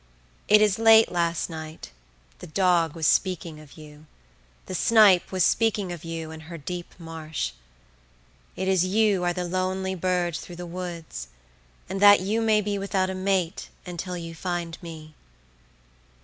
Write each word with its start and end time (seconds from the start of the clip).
It 0.47 0.63
is 0.63 0.79
late 0.79 1.11
last 1.11 1.47
night 1.47 1.91
the 2.39 2.47
dog 2.47 2.95
was 2.95 3.05
speaking 3.05 3.59
of 3.59 3.77
you; 3.77 4.07
the 4.65 4.73
snipe 4.73 5.31
was 5.31 5.43
speaking 5.45 5.91
of 5.91 6.03
you 6.03 6.31
in 6.31 6.39
her 6.49 6.57
deep 6.57 6.91
marsh. 6.97 7.51
It 8.55 8.67
is 8.67 8.83
you 8.83 9.23
are 9.23 9.31
the 9.31 9.43
lonely 9.45 9.93
bird 9.93 10.35
through 10.35 10.55
the 10.55 10.65
woods; 10.65 11.27
and 11.87 12.01
that 12.01 12.19
you 12.19 12.41
may 12.41 12.61
be 12.61 12.79
without 12.79 13.11
a 13.11 13.13
mate 13.13 13.69
until 13.85 14.17
you 14.17 14.33
find 14.33 14.81
me. 14.81 15.13